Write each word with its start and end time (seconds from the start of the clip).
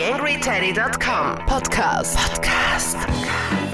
TheAngryTeddy.com 0.00 1.44
Podcast. 1.44 2.16
Podcast. 2.16 2.96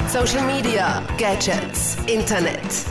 Social 0.08 0.44
Media, 0.44 1.00
Gadgets, 1.18 1.96
Internet. 2.08 2.84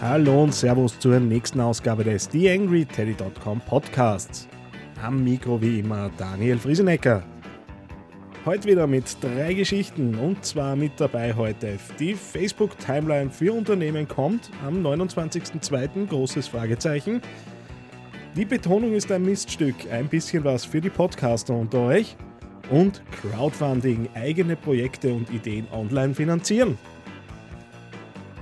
Hallo 0.00 0.42
und 0.42 0.52
Servus 0.52 0.98
zur 0.98 1.20
nächsten 1.20 1.60
Ausgabe 1.60 2.02
des 2.02 2.28
TheAngryTeddy.com 2.28 3.60
Podcasts. 3.60 4.48
Am 5.00 5.22
Mikro 5.22 5.62
wie 5.62 5.78
immer 5.78 6.10
Daniel 6.18 6.58
Friesenecker. 6.58 7.22
Heute 8.44 8.66
wieder 8.66 8.88
mit 8.88 9.16
drei 9.22 9.54
Geschichten 9.54 10.16
und 10.16 10.44
zwar 10.44 10.74
mit 10.74 10.98
dabei 10.98 11.34
heute 11.34 11.78
die 12.00 12.14
Facebook-Timeline 12.14 13.30
für 13.30 13.52
Unternehmen 13.52 14.08
kommt 14.08 14.50
am 14.66 14.84
29.02. 14.84 16.08
großes 16.08 16.48
Fragezeichen. 16.48 17.22
Die 18.36 18.44
Betonung 18.44 18.94
ist 18.94 19.12
ein 19.12 19.22
Miststück, 19.22 19.76
ein 19.92 20.08
bisschen 20.08 20.42
was 20.42 20.64
für 20.64 20.80
die 20.80 20.90
Podcaster 20.90 21.54
unter 21.54 21.78
euch 21.82 22.16
und 22.68 23.00
Crowdfunding, 23.12 24.08
eigene 24.14 24.56
Projekte 24.56 25.12
und 25.12 25.30
Ideen 25.30 25.68
online 25.72 26.14
finanzieren. 26.14 26.76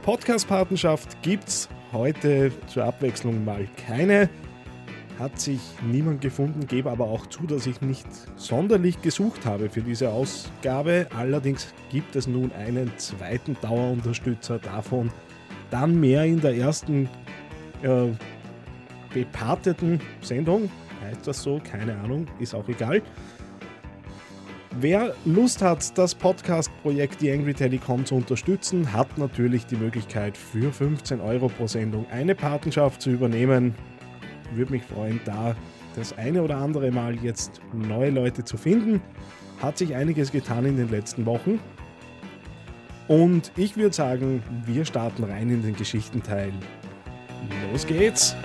Podcast-Patenschaft 0.03 1.21
gibt's 1.21 1.69
heute 1.93 2.51
zur 2.69 2.85
Abwechslung 2.85 3.45
mal 3.45 3.69
keine 3.87 4.31
hat 5.19 5.39
sich 5.39 5.61
niemand 5.87 6.21
gefunden, 6.21 6.67
gebe 6.67 6.91
aber 6.91 7.05
auch 7.05 7.27
zu, 7.27 7.47
dass 7.47 7.67
ich 7.67 7.81
nicht 7.81 8.07
sonderlich 8.37 9.01
gesucht 9.03 9.45
habe 9.45 9.69
für 9.69 9.83
diese 9.83 10.11
Ausgabe. 10.11 11.07
Allerdings 11.17 11.73
gibt 11.91 12.17
es 12.17 12.27
nun 12.27 12.51
einen 12.53 12.91
zweiten 12.97 13.57
Dauerunterstützer 13.61 14.59
davon. 14.59 15.11
Dann 15.71 16.01
mehr 16.01 16.25
in 16.25 16.41
der 16.41 16.57
ersten 16.57 17.09
äh, 17.83 18.09
beparteten 19.15 20.01
Sendung. 20.21 20.71
Heißt 21.03 21.27
das 21.27 21.43
so? 21.43 21.61
Keine 21.63 21.97
Ahnung, 21.99 22.27
ist 22.39 22.55
auch 22.55 22.69
egal. 22.69 23.03
Wer 24.81 25.15
Lust 25.27 25.61
hat, 25.61 25.99
das 25.99 26.15
Podcast-Projekt 26.15 27.21
The 27.21 27.33
Angry 27.33 27.53
Telecom 27.53 28.07
zu 28.07 28.15
unterstützen, 28.15 28.91
hat 28.93 29.19
natürlich 29.19 29.67
die 29.67 29.77
Möglichkeit, 29.77 30.37
für 30.37 30.73
15 30.73 31.21
Euro 31.21 31.49
pro 31.49 31.67
Sendung 31.67 32.07
eine 32.11 32.35
Patenschaft 32.35 33.03
zu 33.03 33.11
übernehmen 33.11 33.75
würde 34.57 34.73
mich 34.73 34.83
freuen, 34.83 35.21
da 35.25 35.55
das 35.97 36.17
eine 36.17 36.43
oder 36.43 36.57
andere 36.57 36.91
Mal 36.91 37.17
jetzt 37.23 37.61
neue 37.73 38.11
Leute 38.11 38.45
zu 38.45 38.57
finden. 38.57 39.01
Hat 39.61 39.79
sich 39.79 39.95
einiges 39.95 40.33
getan 40.33 40.65
in 40.65 40.77
den 40.77 40.91
letzten 40.91 41.27
Wochen. 41.27 41.61
Und 43.09 43.53
ich 43.57 43.77
würde 43.77 43.95
sagen, 43.95 44.43
wir 44.65 44.85
starten 44.85 45.25
rein 45.25 45.51
in 45.51 45.63
den 45.63 45.77
Geschichtenteil. 45.77 46.53
Los 47.73 47.87
geht's! 47.87 48.37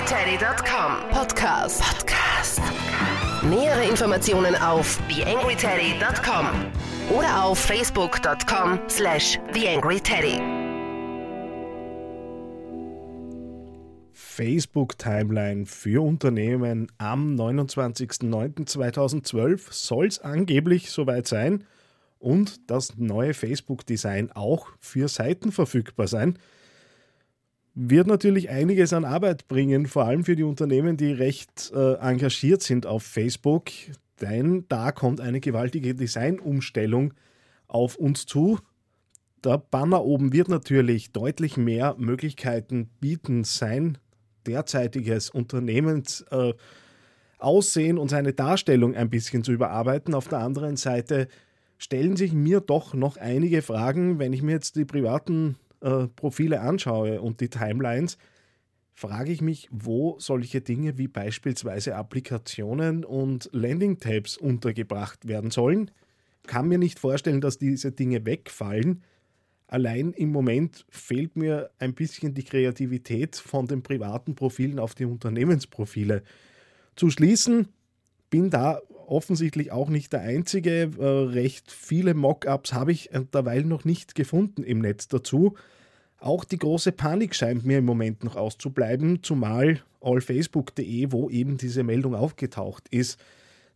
TheAngryTeddy.com 0.00 1.10
Podcast. 1.10 1.82
Podcast. 1.82 2.62
Nähere 3.42 3.86
Informationen 3.86 4.56
auf 4.56 4.98
TheAngryTeddy.com 5.08 6.46
oder 7.10 7.44
auf 7.44 7.58
Facebook.com 7.58 8.80
slash 8.88 9.38
TheAngryTeddy. 9.52 10.40
Facebook-Timeline 14.14 15.66
für 15.66 16.02
Unternehmen 16.02 16.90
am 16.96 17.36
29.09.2012 17.36 19.70
soll 19.70 20.06
es 20.06 20.18
angeblich 20.18 20.90
soweit 20.90 21.26
sein 21.26 21.64
und 22.18 22.70
das 22.70 22.96
neue 22.96 23.34
Facebook-Design 23.34 24.32
auch 24.32 24.68
für 24.78 25.08
Seiten 25.08 25.52
verfügbar 25.52 26.08
sein. 26.08 26.38
Wird 27.82 28.08
natürlich 28.08 28.50
einiges 28.50 28.92
an 28.92 29.06
Arbeit 29.06 29.48
bringen, 29.48 29.86
vor 29.86 30.04
allem 30.04 30.22
für 30.22 30.36
die 30.36 30.42
Unternehmen, 30.42 30.98
die 30.98 31.12
recht 31.12 31.72
äh, 31.74 31.94
engagiert 31.94 32.62
sind 32.62 32.84
auf 32.84 33.02
Facebook, 33.02 33.70
denn 34.20 34.66
da 34.68 34.92
kommt 34.92 35.18
eine 35.18 35.40
gewaltige 35.40 35.94
Designumstellung 35.94 37.14
auf 37.68 37.96
uns 37.96 38.26
zu. 38.26 38.58
Der 39.42 39.56
Banner 39.56 40.04
oben 40.04 40.34
wird 40.34 40.50
natürlich 40.50 41.12
deutlich 41.12 41.56
mehr 41.56 41.94
Möglichkeiten 41.96 42.90
bieten, 43.00 43.44
sein 43.44 43.96
derzeitiges 44.44 45.30
Unternehmensaussehen 45.30 46.58
äh, 47.40 47.98
und 47.98 48.10
seine 48.10 48.34
Darstellung 48.34 48.94
ein 48.94 49.08
bisschen 49.08 49.42
zu 49.42 49.52
überarbeiten. 49.52 50.12
Auf 50.12 50.28
der 50.28 50.40
anderen 50.40 50.76
Seite 50.76 51.28
stellen 51.78 52.16
sich 52.16 52.34
mir 52.34 52.60
doch 52.60 52.92
noch 52.92 53.16
einige 53.16 53.62
Fragen, 53.62 54.18
wenn 54.18 54.34
ich 54.34 54.42
mir 54.42 54.52
jetzt 54.52 54.76
die 54.76 54.84
privaten 54.84 55.56
äh, 55.80 56.08
Profile 56.08 56.60
anschaue 56.60 57.20
und 57.20 57.40
die 57.40 57.48
Timelines, 57.48 58.18
frage 58.92 59.32
ich 59.32 59.40
mich, 59.40 59.68
wo 59.70 60.18
solche 60.18 60.60
Dinge 60.60 60.98
wie 60.98 61.08
beispielsweise 61.08 61.96
Applikationen 61.96 63.04
und 63.04 63.48
Landing-Tabs 63.52 64.36
untergebracht 64.36 65.26
werden 65.26 65.50
sollen. 65.50 65.90
Kann 66.46 66.68
mir 66.68 66.78
nicht 66.78 66.98
vorstellen, 66.98 67.40
dass 67.40 67.58
diese 67.58 67.92
Dinge 67.92 68.26
wegfallen. 68.26 69.02
Allein 69.66 70.12
im 70.12 70.32
Moment 70.32 70.84
fehlt 70.90 71.36
mir 71.36 71.70
ein 71.78 71.94
bisschen 71.94 72.34
die 72.34 72.42
Kreativität 72.42 73.36
von 73.36 73.66
den 73.66 73.82
privaten 73.82 74.34
Profilen 74.34 74.78
auf 74.78 74.94
die 74.94 75.04
Unternehmensprofile 75.04 76.22
zu 76.96 77.08
schließen. 77.08 77.68
Bin 78.30 78.50
da 78.50 78.80
offensichtlich 79.10 79.72
auch 79.72 79.88
nicht 79.88 80.12
der 80.12 80.20
Einzige. 80.20 80.90
Äh, 80.98 81.04
recht 81.04 81.70
viele 81.70 82.14
Mockups 82.14 82.72
habe 82.72 82.92
ich 82.92 83.10
derweil 83.34 83.64
noch 83.64 83.84
nicht 83.84 84.14
gefunden 84.14 84.62
im 84.62 84.78
Netz 84.78 85.08
dazu. 85.08 85.56
Auch 86.18 86.44
die 86.44 86.58
große 86.58 86.92
Panik 86.92 87.34
scheint 87.34 87.64
mir 87.64 87.78
im 87.78 87.86
Moment 87.86 88.24
noch 88.24 88.36
auszubleiben, 88.36 89.22
zumal 89.22 89.82
allfacebook.de, 90.00 91.12
wo 91.12 91.30
eben 91.30 91.56
diese 91.56 91.82
Meldung 91.82 92.14
aufgetaucht 92.14 92.88
ist, 92.90 93.18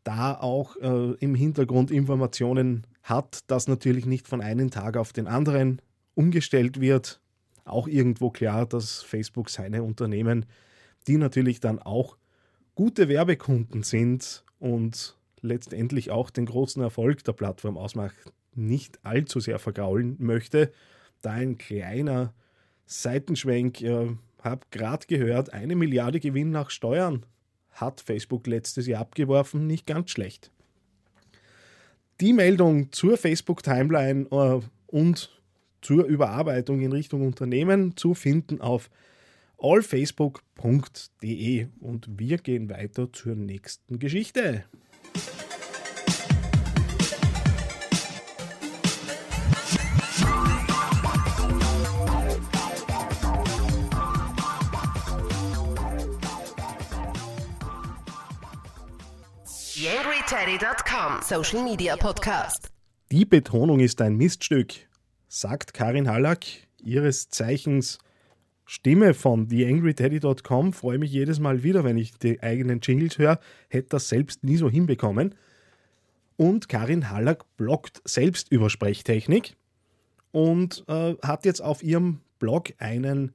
da 0.04 0.34
auch 0.34 0.76
äh, 0.76 1.14
im 1.20 1.34
Hintergrund 1.34 1.90
Informationen 1.90 2.86
hat, 3.02 3.50
dass 3.50 3.66
natürlich 3.66 4.06
nicht 4.06 4.28
von 4.28 4.40
einem 4.40 4.70
Tag 4.70 4.96
auf 4.96 5.12
den 5.12 5.26
anderen 5.26 5.80
umgestellt 6.14 6.80
wird. 6.80 7.20
Auch 7.64 7.88
irgendwo 7.88 8.30
klar, 8.30 8.66
dass 8.66 9.02
Facebook 9.02 9.48
seine 9.48 9.82
Unternehmen, 9.82 10.44
die 11.06 11.16
natürlich 11.16 11.60
dann 11.60 11.78
auch 11.78 12.18
gute 12.74 13.08
Werbekunden 13.08 13.82
sind 13.82 14.44
und 14.58 15.16
letztendlich 15.44 16.10
auch 16.10 16.30
den 16.30 16.46
großen 16.46 16.82
Erfolg 16.82 17.22
der 17.24 17.32
Plattform 17.32 17.76
ausmacht, 17.76 18.14
nicht 18.54 18.98
allzu 19.04 19.40
sehr 19.40 19.58
vergraulen 19.58 20.16
möchte. 20.18 20.72
Da 21.22 21.32
ein 21.32 21.58
kleiner 21.58 22.32
Seitenschwenk, 22.86 23.82
äh, 23.82 24.16
habe 24.42 24.66
gerade 24.70 25.06
gehört, 25.06 25.52
eine 25.52 25.76
Milliarde 25.76 26.20
Gewinn 26.20 26.50
nach 26.50 26.70
Steuern 26.70 27.26
hat 27.72 28.00
Facebook 28.00 28.46
letztes 28.46 28.86
Jahr 28.86 29.00
abgeworfen, 29.00 29.66
nicht 29.66 29.86
ganz 29.86 30.10
schlecht. 30.10 30.50
Die 32.20 32.32
Meldung 32.32 32.92
zur 32.92 33.16
Facebook-Timeline 33.16 34.28
äh, 34.30 34.60
und 34.86 35.42
zur 35.82 36.04
Überarbeitung 36.04 36.80
in 36.80 36.92
Richtung 36.92 37.26
Unternehmen 37.26 37.96
zu 37.96 38.14
finden 38.14 38.60
auf 38.60 38.88
allfacebook.de. 39.58 41.66
Und 41.80 42.18
wir 42.18 42.38
gehen 42.38 42.70
weiter 42.70 43.12
zur 43.12 43.34
nächsten 43.34 43.98
Geschichte. 43.98 44.64
YangryTeddy.com 59.76 61.22
Social 61.22 61.62
Media 61.62 61.96
Podcast. 61.96 62.68
Die 63.10 63.24
Betonung 63.24 63.80
ist 63.80 64.00
ein 64.00 64.16
Miststück 64.16 64.86
sagt 65.34 65.74
Karin 65.74 66.08
Hallack, 66.08 66.46
ihres 66.80 67.28
Zeichens 67.28 67.98
Stimme 68.66 69.14
von 69.14 69.48
TheAngryTeddy.com. 69.48 70.72
Freue 70.72 70.98
mich 70.98 71.12
jedes 71.12 71.38
Mal 71.38 71.62
wieder, 71.62 71.84
wenn 71.84 71.98
ich 71.98 72.16
die 72.18 72.42
eigenen 72.42 72.80
Jingles 72.80 73.18
höre. 73.18 73.38
Hätte 73.68 73.90
das 73.90 74.08
selbst 74.08 74.44
nie 74.44 74.56
so 74.56 74.70
hinbekommen. 74.70 75.34
Und 76.36 76.68
Karin 76.68 77.10
Hallack 77.10 77.44
bloggt 77.56 78.00
selbst 78.04 78.50
über 78.50 78.70
Sprechtechnik 78.70 79.56
und 80.32 80.84
äh, 80.88 81.14
hat 81.22 81.44
jetzt 81.44 81.60
auf 81.62 81.82
ihrem 81.82 82.20
Blog 82.38 82.72
einen, 82.78 83.32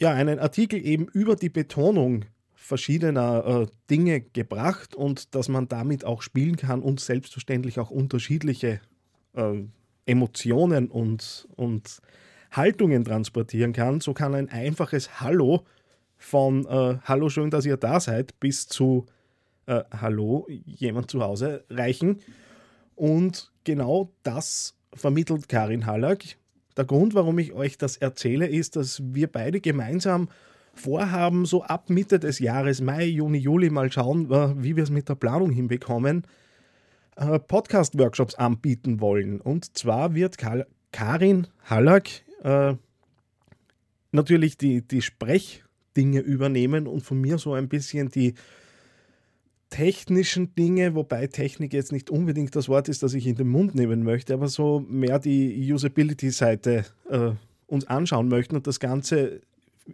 ja, 0.00 0.12
einen 0.12 0.38
Artikel 0.38 0.84
eben 0.84 1.08
über 1.08 1.34
die 1.34 1.48
Betonung 1.48 2.26
verschiedener 2.54 3.44
äh, 3.44 3.66
Dinge 3.90 4.20
gebracht 4.20 4.94
und 4.94 5.34
dass 5.34 5.48
man 5.48 5.66
damit 5.66 6.04
auch 6.04 6.22
spielen 6.22 6.56
kann 6.56 6.80
und 6.80 7.00
selbstverständlich 7.00 7.80
auch 7.80 7.90
unterschiedliche 7.90 8.80
äh, 9.34 9.64
Emotionen 10.06 10.88
und, 10.88 11.48
und 11.56 12.00
Haltungen 12.52 13.04
transportieren 13.04 13.72
kann. 13.72 14.00
So 14.00 14.14
kann 14.14 14.34
ein 14.34 14.48
einfaches 14.48 15.20
Hallo 15.20 15.64
von 16.16 16.66
äh, 16.66 16.98
Hallo, 17.04 17.28
schön, 17.28 17.50
dass 17.50 17.66
ihr 17.66 17.76
da 17.76 17.98
seid, 17.98 18.38
bis 18.38 18.68
zu 18.68 19.06
äh, 19.66 19.82
Hallo, 19.90 20.46
jemand 20.48 21.10
zu 21.10 21.22
Hause 21.22 21.64
reichen. 21.70 22.20
Und 22.94 23.50
genau 23.64 24.12
das 24.22 24.76
vermittelt 24.94 25.48
Karin 25.48 25.86
Hallack. 25.86 26.24
Der 26.76 26.84
Grund, 26.84 27.14
warum 27.14 27.38
ich 27.38 27.52
euch 27.52 27.78
das 27.78 27.96
erzähle, 27.96 28.46
ist, 28.46 28.76
dass 28.76 29.02
wir 29.04 29.26
beide 29.26 29.60
gemeinsam 29.60 30.28
vorhaben, 30.74 31.44
so 31.44 31.62
ab 31.62 31.90
Mitte 31.90 32.18
des 32.18 32.38
Jahres, 32.38 32.80
Mai, 32.80 33.04
Juni, 33.04 33.38
Juli, 33.38 33.70
mal 33.70 33.90
schauen, 33.92 34.30
äh, 34.30 34.62
wie 34.62 34.76
wir 34.76 34.82
es 34.82 34.90
mit 34.90 35.08
der 35.08 35.14
Planung 35.14 35.50
hinbekommen, 35.50 36.26
äh, 37.16 37.38
Podcast-Workshops 37.38 38.36
anbieten 38.36 39.00
wollen. 39.00 39.40
Und 39.40 39.76
zwar 39.76 40.14
wird 40.14 40.36
Karin 40.92 41.46
Hallack 41.64 42.08
äh, 42.42 42.74
natürlich 44.12 44.56
die, 44.58 44.82
die 44.82 45.02
Sprechdinge 45.02 46.20
übernehmen 46.20 46.86
und 46.86 47.00
von 47.00 47.20
mir 47.20 47.38
so 47.38 47.54
ein 47.54 47.68
bisschen 47.68 48.10
die 48.10 48.34
technischen 49.70 50.54
Dinge, 50.54 50.94
wobei 50.94 51.26
Technik 51.28 51.72
jetzt 51.72 51.92
nicht 51.92 52.10
unbedingt 52.10 52.54
das 52.54 52.68
Wort 52.68 52.90
ist, 52.90 53.02
das 53.02 53.14
ich 53.14 53.26
in 53.26 53.36
den 53.36 53.48
Mund 53.48 53.74
nehmen 53.74 54.02
möchte, 54.02 54.34
aber 54.34 54.48
so 54.48 54.84
mehr 54.86 55.18
die 55.18 55.72
Usability-Seite 55.72 56.84
äh, 57.08 57.30
uns 57.66 57.86
anschauen 57.86 58.28
möchten 58.28 58.54
und 58.54 58.66
das 58.66 58.80
Ganze 58.80 59.40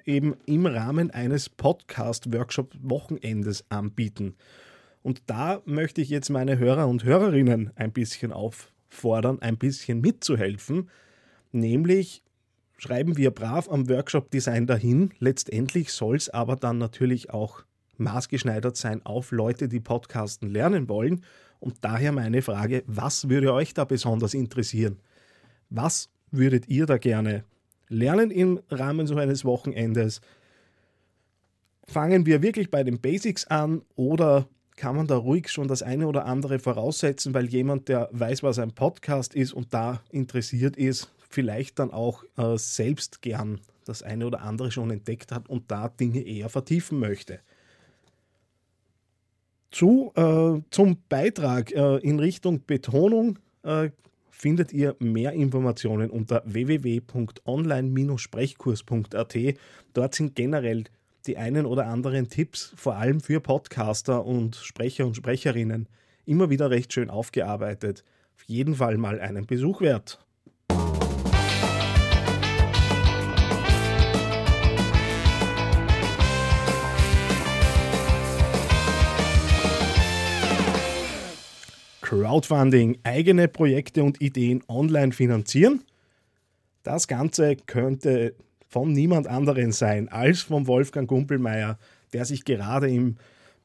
eben 0.05 0.35
im 0.47 0.67
Rahmen 0.67 1.13
eines 1.13 1.49
Podcast-Workshop-Wochenendes 1.49 3.67
anbieten. 3.69 4.35
Und 5.03 5.23
da 5.27 5.63
möchte 5.65 6.01
ich 6.01 6.09
jetzt 6.11 6.29
meine 6.29 6.59
Hörer 6.59 6.89
und 6.89 7.05
Hörerinnen 7.05 7.71
ein 7.77 7.93
bisschen 7.93 8.33
auffordern, 8.33 9.41
ein 9.41 9.59
bisschen 9.59 10.01
mitzuhelfen. 10.01 10.91
Nämlich 11.53 12.25
schreiben 12.79 13.17
wir 13.17 13.33
brav 13.33 13.69
am 13.69 13.89
Workshop-Design 13.89 14.67
dahin. 14.67 15.11
Letztendlich 15.19 15.93
soll 15.93 16.17
es 16.17 16.31
aber 16.31 16.57
dann 16.57 16.79
natürlich 16.79 17.31
auch 17.31 17.65
maßgeschneidert 17.99 18.77
sein 18.77 19.05
auf 19.05 19.33
Leute, 19.33 19.69
die 19.69 19.81
Podcasten 19.81 20.49
lernen 20.49 20.89
wollen. 20.89 21.25
Und 21.61 21.79
daher 21.81 22.13
meine 22.13 22.41
Frage, 22.41 22.85
was 22.87 23.29
würde 23.29 23.53
euch 23.53 23.75
da 23.75 23.85
besonders 23.85 24.33
interessieren? 24.33 25.01
Was 25.71 26.09
würdet 26.31 26.69
ihr 26.69 26.87
da 26.87 26.99
gerne 26.99 27.45
lernen 27.89 28.31
im 28.31 28.61
Rahmen 28.71 29.09
so 29.09 29.17
eines 29.17 29.45
Wochenendes? 29.45 30.21
Fangen 31.89 32.27
wir 32.27 32.43
wirklich 32.43 32.71
bei 32.71 32.85
den 32.85 33.01
Basics 33.01 33.47
an 33.47 33.83
oder 33.97 34.49
kann 34.77 34.95
man 34.95 35.09
da 35.09 35.17
ruhig 35.17 35.49
schon 35.49 35.67
das 35.67 35.83
eine 35.83 36.07
oder 36.07 36.27
andere 36.27 36.61
voraussetzen, 36.61 37.35
weil 37.35 37.47
jemand, 37.47 37.89
der 37.89 38.09
weiß, 38.13 38.45
was 38.45 38.61
ein 38.61 38.71
Podcast 38.71 39.35
ist 39.35 39.53
und 39.53 39.75
da 39.75 40.01
interessiert 40.11 40.77
ist, 40.77 41.11
vielleicht 41.29 41.79
dann 41.79 41.91
auch 41.91 42.25
äh, 42.37 42.57
selbst 42.57 43.23
gern 43.23 43.61
das 43.85 44.03
eine 44.03 44.27
oder 44.27 44.43
andere 44.43 44.71
schon 44.71 44.91
entdeckt 44.91 45.33
hat 45.33 45.49
und 45.49 45.71
da 45.71 45.89
Dinge 45.89 46.21
eher 46.21 46.49
vertiefen 46.49 46.99
möchte. 46.99 47.41
Zu, 49.71 50.13
äh, 50.15 50.61
zum 50.71 50.97
Beitrag 51.09 51.73
äh, 51.73 51.97
in 51.99 52.19
Richtung 52.19 52.63
Betonung 52.67 53.39
äh, 53.63 53.91
findet 54.31 54.73
ihr 54.73 54.97
mehr 54.99 55.33
Informationen 55.33 56.11
unter 56.11 56.43
www.online-sprechkurs.at. 56.47 59.37
Dort 59.93 60.15
sind 60.15 60.35
generell 60.35 60.85
die 61.27 61.37
einen 61.37 61.67
oder 61.67 61.87
anderen 61.87 62.31
Tipps, 62.31 62.73
vor 62.77 62.97
allem 62.97 63.21
für 63.21 63.41
Podcaster 63.41 64.25
und 64.25 64.57
Sprecher 64.57 65.07
und 65.07 65.17
Sprecherinnen, 65.17 65.87
immer 66.25 66.49
wieder 66.49 66.71
recht 66.71 66.91
schön 66.93 67.11
aufgearbeitet. 67.11 68.05
Auf 68.37 68.45
jeden 68.45 68.77
Fall 68.77 68.97
mal 68.97 69.21
einen 69.21 69.47
Besuch 69.47 69.83
wert. 69.83 70.25
Crowdfunding, 82.09 83.01
eigene 83.05 83.49
Projekte 83.49 84.03
und 84.03 84.23
Ideen 84.23 84.65
online 84.67 85.13
finanzieren. 85.13 85.85
Das 86.83 87.07
Ganze 87.07 87.57
könnte 87.57 88.35
von 88.67 88.95
niemand 88.95 89.27
anderen 89.27 89.73
sein 89.73 90.09
als 90.09 90.41
von 90.41 90.67
Wolfgang 90.67 91.07
Gumpelmeier, 91.07 91.79
der 92.15 92.25
sich 92.25 92.47
gerade 92.47 92.89
im 92.89 93.17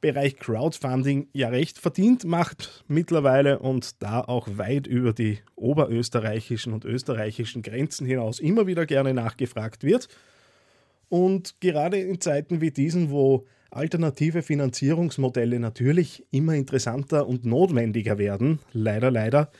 Bereich 0.02 0.36
Crowdfunding 0.36 1.30
ja 1.32 1.48
recht 1.48 1.80
verdient 1.80 2.26
macht 2.26 2.84
mittlerweile 2.90 3.60
und 3.60 4.04
da 4.04 4.20
auch 4.20 4.50
weit 4.58 4.88
über 4.88 5.14
die 5.14 5.40
oberösterreichischen 5.56 6.74
und 6.74 6.84
österreichischen 6.84 7.62
Grenzen 7.62 8.06
hinaus 8.06 8.42
immer 8.42 8.68
wieder 8.68 8.86
gerne 8.86 9.14
nachgefragt 9.14 9.86
wird. 9.86 10.10
Und 11.08 11.62
gerade 11.62 11.98
in 11.98 12.20
Zeiten 12.20 12.60
wie 12.60 12.72
diesen, 12.72 13.10
wo 13.10 13.46
alternative 13.76 14.42
Finanzierungsmodelle 14.42 15.60
natürlich 15.60 16.26
immer 16.32 16.56
interessanter 16.56 17.28
und 17.28 17.46
notwendiger 17.46 18.18
werden, 18.18 18.60
leider, 18.72 19.12
leider, 19.12 19.52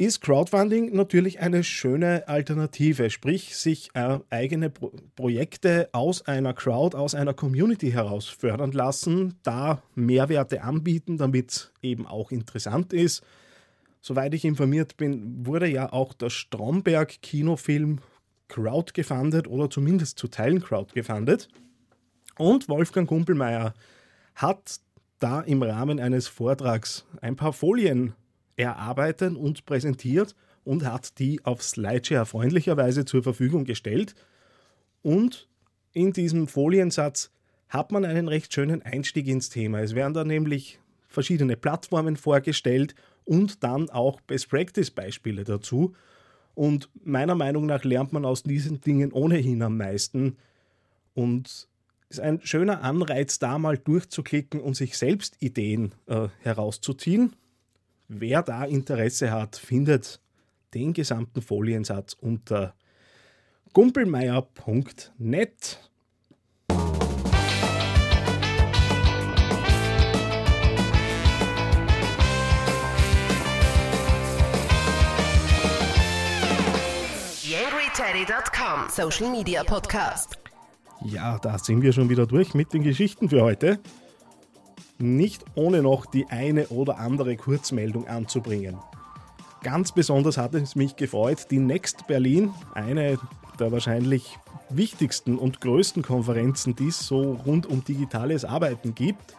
ist 0.00 0.22
Crowdfunding 0.22 0.94
natürlich 0.94 1.40
eine 1.40 1.62
schöne 1.62 2.26
Alternative, 2.26 3.10
sprich 3.10 3.54
sich 3.54 3.90
äh, 3.92 4.18
eigene 4.30 4.70
Pro 4.70 4.92
Projekte 5.14 5.90
aus 5.92 6.26
einer 6.26 6.54
Crowd, 6.54 6.96
aus 6.96 7.14
einer 7.14 7.34
Community 7.34 7.90
heraus 7.90 8.26
fördern 8.26 8.72
lassen, 8.72 9.34
da 9.42 9.82
Mehrwerte 9.94 10.62
anbieten, 10.62 11.18
damit 11.18 11.72
eben 11.82 12.06
auch 12.06 12.30
interessant 12.30 12.94
ist. 12.94 13.22
Soweit 14.00 14.32
ich 14.32 14.46
informiert 14.46 14.96
bin, 14.96 15.44
wurde 15.46 15.68
ja 15.68 15.92
auch 15.92 16.14
der 16.14 16.30
Stromberg-Kinofilm 16.30 17.98
Crowd 18.48 18.92
gefundet 18.94 19.48
oder 19.48 19.68
zumindest 19.68 20.18
zu 20.18 20.28
Teilen 20.28 20.62
Crowd 20.62 20.94
gefundet. 20.94 21.48
Und 22.40 22.70
Wolfgang 22.70 23.06
Kumpelmeier 23.06 23.74
hat 24.34 24.80
da 25.18 25.42
im 25.42 25.62
Rahmen 25.62 26.00
eines 26.00 26.26
Vortrags 26.26 27.04
ein 27.20 27.36
paar 27.36 27.52
Folien 27.52 28.14
erarbeitet 28.56 29.36
und 29.36 29.66
präsentiert 29.66 30.34
und 30.64 30.86
hat 30.86 31.18
die 31.18 31.44
auf 31.44 31.62
Slideshare 31.62 32.24
freundlicherweise 32.24 33.04
zur 33.04 33.22
Verfügung 33.22 33.66
gestellt. 33.66 34.14
Und 35.02 35.50
in 35.92 36.14
diesem 36.14 36.48
Foliensatz 36.48 37.30
hat 37.68 37.92
man 37.92 38.06
einen 38.06 38.26
recht 38.26 38.54
schönen 38.54 38.80
Einstieg 38.80 39.26
ins 39.26 39.50
Thema. 39.50 39.80
Es 39.80 39.94
werden 39.94 40.14
da 40.14 40.24
nämlich 40.24 40.80
verschiedene 41.08 41.58
Plattformen 41.58 42.16
vorgestellt 42.16 42.94
und 43.26 43.62
dann 43.62 43.90
auch 43.90 44.18
Best 44.22 44.48
Practice 44.48 44.90
Beispiele 44.90 45.44
dazu. 45.44 45.94
Und 46.54 46.88
meiner 47.04 47.34
Meinung 47.34 47.66
nach 47.66 47.84
lernt 47.84 48.14
man 48.14 48.24
aus 48.24 48.44
diesen 48.44 48.80
Dingen 48.80 49.12
ohnehin 49.12 49.60
am 49.60 49.76
meisten. 49.76 50.38
Und 51.12 51.68
ist 52.10 52.20
ein 52.20 52.40
schöner 52.42 52.82
Anreiz, 52.82 53.38
da 53.38 53.58
mal 53.58 53.78
durchzuklicken 53.78 54.60
und 54.60 54.74
sich 54.74 54.98
selbst 54.98 55.36
Ideen 55.40 55.94
äh, 56.06 56.28
herauszuziehen. 56.40 57.36
Wer 58.08 58.42
da 58.42 58.64
Interesse 58.64 59.30
hat, 59.30 59.56
findet 59.56 60.20
den 60.74 60.92
gesamten 60.92 61.40
Foliensatz 61.40 62.14
unter 62.14 62.74
gumpelmeier.net. 63.72 65.78
YangryTeddy.com 77.42 78.88
Social 78.88 79.30
Media 79.30 79.62
Podcast. 79.62 80.39
Ja, 81.04 81.38
da 81.38 81.58
sind 81.58 81.82
wir 81.82 81.92
schon 81.92 82.10
wieder 82.10 82.26
durch 82.26 82.54
mit 82.54 82.72
den 82.72 82.82
Geschichten 82.82 83.28
für 83.30 83.42
heute. 83.42 83.80
Nicht 84.98 85.44
ohne 85.54 85.82
noch 85.82 86.04
die 86.04 86.26
eine 86.26 86.66
oder 86.68 86.98
andere 86.98 87.36
Kurzmeldung 87.36 88.06
anzubringen. 88.06 88.76
Ganz 89.62 89.92
besonders 89.92 90.36
hat 90.36 90.54
es 90.54 90.76
mich 90.76 90.96
gefreut, 90.96 91.46
die 91.50 91.58
Next 91.58 92.06
Berlin, 92.06 92.50
eine 92.74 93.18
der 93.58 93.72
wahrscheinlich 93.72 94.38
wichtigsten 94.68 95.38
und 95.38 95.60
größten 95.60 96.02
Konferenzen, 96.02 96.76
die 96.76 96.88
es 96.88 97.06
so 97.06 97.32
rund 97.46 97.66
um 97.66 97.84
digitales 97.84 98.44
Arbeiten 98.44 98.94
gibt, 98.94 99.34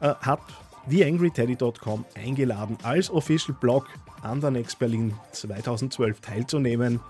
äh, 0.00 0.14
hat 0.20 0.40
theangryteddy.com 0.88 2.04
eingeladen, 2.14 2.78
als 2.82 3.10
Official 3.10 3.56
Blog 3.60 3.88
an 4.22 4.40
der 4.40 4.50
Next 4.50 4.78
Berlin 4.78 5.14
2012 5.32 6.20
teilzunehmen. 6.20 7.00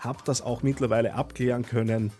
Hab 0.00 0.24
das 0.24 0.42
auch 0.42 0.62
mittlerweile 0.62 1.14
abklären 1.14 1.64
können. 1.64 2.12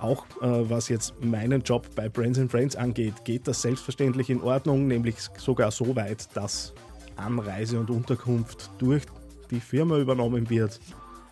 Auch 0.00 0.26
äh, 0.42 0.68
was 0.70 0.88
jetzt 0.88 1.14
meinen 1.24 1.62
Job 1.62 1.88
bei 1.94 2.08
Brands 2.08 2.38
and 2.38 2.50
Friends 2.50 2.76
angeht, 2.76 3.24
geht 3.24 3.48
das 3.48 3.62
selbstverständlich 3.62 4.28
in 4.28 4.42
Ordnung, 4.42 4.86
nämlich 4.86 5.16
sogar 5.38 5.70
so 5.70 5.96
weit, 5.96 6.28
dass 6.34 6.74
Anreise 7.16 7.80
und 7.80 7.90
Unterkunft 7.90 8.70
durch 8.78 9.04
die 9.50 9.60
Firma 9.60 9.98
übernommen 9.98 10.50
wird. 10.50 10.80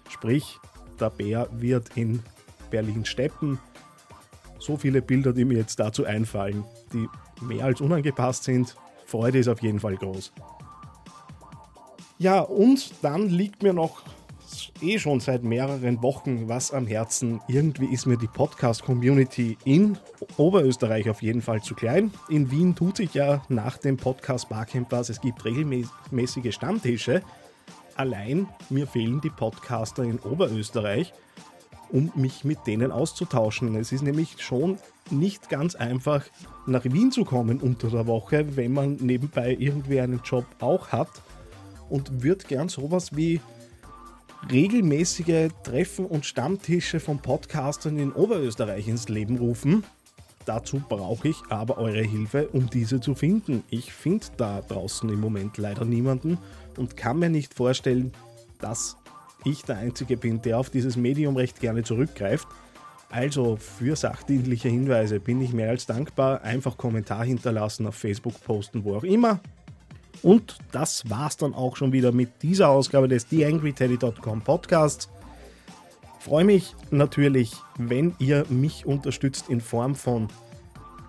Sprich, 0.09 0.59
der 0.99 1.11
Bär 1.11 1.49
wird 1.53 1.97
in 1.97 2.23
Berlin 2.71 3.05
steppen. 3.05 3.59
So 4.59 4.77
viele 4.77 5.03
Bilder, 5.03 5.33
die 5.33 5.45
mir 5.45 5.59
jetzt 5.59 5.79
dazu 5.79 6.05
einfallen, 6.05 6.65
die 6.93 7.07
mehr 7.43 7.67
als 7.67 7.81
unangepasst 7.81 8.45
sind. 8.45 8.77
Freude 9.05 9.39
ist 9.39 9.49
auf 9.49 9.63
jeden 9.63 9.81
Fall 9.81 9.97
groß. 9.97 10.33
Ja, 12.19 12.41
und 12.41 12.95
dann 13.03 13.29
liegt 13.29 13.63
mir 13.63 13.75
noch 13.75 14.03
eh 14.85 14.99
schon 14.99 15.21
seit 15.21 15.43
mehreren 15.43 16.03
Wochen 16.03 16.49
was 16.49 16.73
am 16.73 16.87
Herzen. 16.87 17.41
Irgendwie 17.49 17.87
ist 17.87 18.07
mir 18.07 18.17
die 18.17 18.27
Podcast-Community 18.27 19.57
in 19.65 19.99
Oberösterreich 20.37 21.09
auf 21.09 21.23
jeden 21.23 21.43
Fall 21.43 21.63
zu 21.63 21.75
klein. 21.75 22.11
In 22.29 22.51
Wien 22.51 22.75
tut 22.75 22.99
sich 22.99 23.15
ja 23.15 23.43
nach 23.49 23.79
dem 23.79 23.97
Podcast 23.97 24.49
Barcamp 24.49 24.93
was. 24.93 25.09
Es 25.09 25.21
gibt 25.21 25.45
regelmäßige 25.45 26.55
Stammtische. 26.55 27.23
Allein 27.97 28.49
mir 28.71 28.87
fehlen 28.87 29.21
die 29.21 29.31
Podcaster 29.31 30.03
in 30.03 30.19
Oberösterreich. 30.19 31.13
um 31.91 32.11
mich 32.17 32.45
mit 32.45 32.67
denen 32.67 32.91
auszutauschen. 32.91 33.75
Es 33.77 33.93
ist 33.93 34.03
nämlich 34.03 34.43
schon 34.43 34.79
nicht 35.11 35.49
ganz 35.49 35.75
einfach, 35.75 36.25
nach 36.67 36.85
Wien 36.85 37.13
zu 37.13 37.25
kommen 37.25 37.61
unter 37.61 37.89
der 37.89 38.07
Woche, 38.07 38.57
wenn 38.57 38.73
man 38.73 38.97
nebenbei 38.97 39.57
irgendwie 39.59 40.01
einen 40.01 40.21
Job 40.25 40.45
auch 40.61 40.89
hat 40.89 41.11
und 41.89 42.23
würde 42.23 42.47
gern 42.47 42.69
sowas 42.69 43.15
wie 43.15 43.41
regelmäßige 44.51 45.51
Treffen 45.63 46.07
und 46.07 46.27
Stammtische 46.27 47.01
von 47.01 47.19
Podcastern 47.19 47.99
in 47.99 48.13
Oberösterreich 48.13 48.89
ins 48.89 49.09
Leben 49.09 49.39
rufen. 49.39 49.85
Dazu 50.45 50.83
brauche 50.89 51.29
ich 51.29 51.37
aber 51.49 51.79
eure 51.79 52.03
Hilfe, 52.03 52.49
um 52.49 52.69
diese 52.69 53.01
zu 53.01 53.15
finden. 53.15 53.65
Ich 53.71 53.93
finde 53.93 54.27
da 54.37 54.61
draußen 54.61 55.09
im 55.09 55.21
Moment 55.21 55.57
leider 55.57 55.85
niemanden 55.85 56.39
und 56.77 56.97
kann 56.97 57.19
mir 57.19 57.31
nicht 57.31 57.55
vorstellen, 57.55 58.13
dass 58.61 58.97
ich 59.45 59.63
der 59.63 59.79
Einzige 59.79 60.17
bin, 60.17 60.43
der 60.43 60.59
auf 60.59 60.71
dieses 60.71 60.97
Medium 60.97 61.37
recht 61.37 61.61
gerne 61.61 61.83
zurückgreift. 61.83 62.47
Also 63.11 63.57
für 63.57 63.97
sachdienliche 63.97 64.69
Hinweise 64.69 65.21
bin 65.21 65.41
ich 65.41 65.53
mehr 65.53 65.71
als 65.71 65.87
dankbar. 65.87 66.43
Einfach 66.43 66.77
Kommentar 66.77 67.25
hinterlassen, 67.25 67.87
auf 67.87 67.95
Facebook 67.95 68.43
posten, 68.43 68.85
wo 68.85 68.97
auch 68.97 69.05
immer. 69.05 69.41
Und 70.23 70.59
das 70.73 71.09
war's 71.11 71.37
dann 71.37 71.55
auch 71.55 71.77
schon 71.77 71.93
wieder 71.93 72.13
mit 72.13 72.43
dieser 72.43 72.69
Ausgabe 72.69 73.09
des 73.09 73.27
TheAngryTeddy.com 73.29 74.43
Podcasts. 74.43 75.09
Freue 76.21 76.45
mich 76.45 76.75
natürlich, 76.91 77.53
wenn 77.77 78.15
ihr 78.19 78.47
mich 78.49 78.87
unterstützt 78.87 79.51
in 79.51 79.61
Form 79.61 79.95
von 79.95 80.29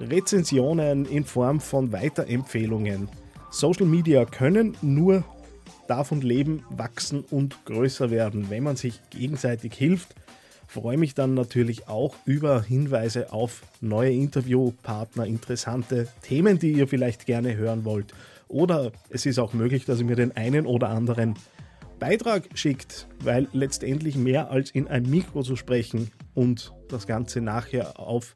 Rezensionen, 0.02 1.06
in 1.06 1.24
Form 1.24 1.62
von 1.62 1.94
Weiterempfehlungen. 1.94 3.08
Social 3.50 3.86
Media 3.86 4.26
können 4.26 4.76
nur 4.82 5.24
davon 5.88 6.22
leben, 6.22 6.64
wachsen 6.70 7.24
und 7.32 7.64
größer 7.66 8.12
werden, 8.12 8.50
wenn 8.50 8.64
man 8.64 8.76
sich 8.76 9.00
gegenseitig 9.10 9.74
hilft. 9.74 10.16
Freue 10.68 10.98
mich 10.98 11.14
dann 11.14 11.34
natürlich 11.34 11.88
auch 11.88 12.16
über 12.26 12.62
Hinweise 12.62 13.32
auf 13.32 13.62
neue 13.80 14.12
Interviewpartner, 14.12 15.26
interessante 15.26 16.10
Themen, 16.24 16.60
die 16.60 16.74
ihr 16.74 16.88
vielleicht 16.88 17.26
gerne 17.26 17.56
hören 17.56 17.86
wollt. 17.86 18.14
Oder 18.48 18.92
es 19.10 19.26
ist 19.26 19.40
auch 19.40 19.54
möglich, 19.54 19.86
dass 19.86 20.00
ihr 20.00 20.06
mir 20.06 20.16
den 20.16 20.36
einen 20.36 20.66
oder 20.66 20.90
anderen 20.90 21.36
Beitrag 22.00 22.44
schickt, 22.54 23.08
weil 23.24 23.48
letztendlich 23.54 24.16
mehr 24.16 24.52
als 24.52 24.72
in 24.72 24.88
ein 24.88 25.10
Mikro 25.10 25.44
zu 25.44 25.56
sprechen 25.56 26.12
und 26.34 26.74
das 26.90 27.08
Ganze 27.08 27.42
nachher 27.42 28.00
auf 28.00 28.36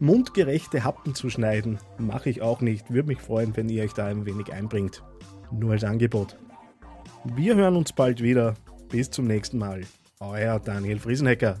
mundgerechte 0.00 0.84
Happen 0.84 1.14
zu 1.14 1.28
schneiden, 1.28 1.78
mache 1.98 2.30
ich 2.30 2.40
auch 2.40 2.60
nicht. 2.60 2.90
Würde 2.90 3.08
mich 3.08 3.20
freuen, 3.20 3.56
wenn 3.56 3.68
ihr 3.68 3.84
euch 3.84 3.92
da 3.92 4.06
ein 4.06 4.26
wenig 4.26 4.52
einbringt. 4.52 5.02
Nur 5.50 5.72
als 5.72 5.84
Angebot. 5.84 6.36
Wir 7.24 7.56
hören 7.56 7.76
uns 7.76 7.92
bald 7.92 8.22
wieder. 8.22 8.54
Bis 8.88 9.10
zum 9.10 9.26
nächsten 9.26 9.58
Mal. 9.58 9.82
Euer 10.20 10.58
Daniel 10.60 10.98
Friesenhecker. 10.98 11.60